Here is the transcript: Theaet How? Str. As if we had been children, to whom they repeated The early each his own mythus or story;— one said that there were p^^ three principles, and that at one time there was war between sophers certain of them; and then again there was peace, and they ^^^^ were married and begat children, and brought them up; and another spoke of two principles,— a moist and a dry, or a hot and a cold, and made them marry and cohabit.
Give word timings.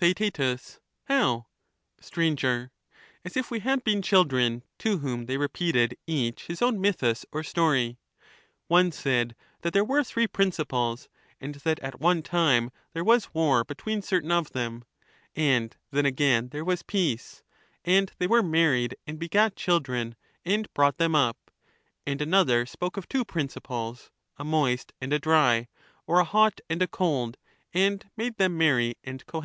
Theaet 0.00 0.36
How? 1.04 1.46
Str. 2.00 2.22
As 3.24 3.36
if 3.36 3.52
we 3.52 3.60
had 3.60 3.84
been 3.84 4.02
children, 4.02 4.64
to 4.80 4.98
whom 4.98 5.26
they 5.26 5.36
repeated 5.36 5.90
The 5.90 5.96
early 6.12 6.18
each 6.22 6.46
his 6.48 6.60
own 6.60 6.80
mythus 6.80 7.24
or 7.30 7.44
story;— 7.44 7.96
one 8.66 8.90
said 8.90 9.36
that 9.60 9.72
there 9.72 9.84
were 9.84 10.00
p^^ 10.00 10.06
three 10.08 10.26
principles, 10.26 11.08
and 11.40 11.54
that 11.54 11.78
at 11.78 12.00
one 12.00 12.24
time 12.24 12.72
there 12.94 13.04
was 13.04 13.32
war 13.32 13.62
between 13.62 14.00
sophers 14.00 14.08
certain 14.08 14.32
of 14.32 14.50
them; 14.50 14.82
and 15.36 15.76
then 15.92 16.04
again 16.04 16.48
there 16.48 16.64
was 16.64 16.82
peace, 16.82 17.44
and 17.84 18.10
they 18.18 18.26
^^^^ 18.26 18.28
were 18.30 18.42
married 18.42 18.96
and 19.06 19.20
begat 19.20 19.54
children, 19.54 20.16
and 20.44 20.68
brought 20.74 20.98
them 20.98 21.14
up; 21.14 21.52
and 22.04 22.20
another 22.20 22.66
spoke 22.66 22.96
of 22.96 23.08
two 23.08 23.24
principles,— 23.24 24.10
a 24.36 24.42
moist 24.44 24.92
and 25.00 25.12
a 25.12 25.20
dry, 25.20 25.68
or 26.08 26.18
a 26.18 26.24
hot 26.24 26.60
and 26.68 26.82
a 26.82 26.88
cold, 26.88 27.38
and 27.72 28.10
made 28.16 28.36
them 28.36 28.58
marry 28.58 28.96
and 29.04 29.24
cohabit. 29.26 29.34